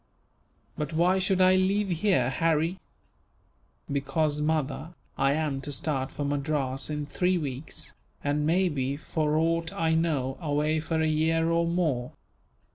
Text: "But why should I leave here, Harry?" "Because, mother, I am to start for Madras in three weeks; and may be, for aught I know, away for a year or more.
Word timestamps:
"But 0.79 0.93
why 0.93 1.19
should 1.19 1.41
I 1.43 1.53
leave 1.55 1.89
here, 1.89 2.31
Harry?" 2.31 2.79
"Because, 3.91 4.41
mother, 4.41 4.95
I 5.15 5.33
am 5.33 5.61
to 5.61 5.71
start 5.71 6.09
for 6.09 6.25
Madras 6.25 6.89
in 6.89 7.05
three 7.05 7.37
weeks; 7.37 7.93
and 8.23 8.43
may 8.43 8.67
be, 8.67 8.97
for 8.97 9.37
aught 9.37 9.71
I 9.71 9.93
know, 9.93 10.39
away 10.41 10.79
for 10.79 10.99
a 11.03 11.07
year 11.07 11.51
or 11.51 11.67
more. 11.67 12.13